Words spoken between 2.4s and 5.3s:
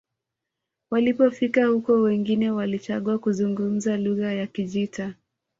walichagua kuzungumza lugha ya kijita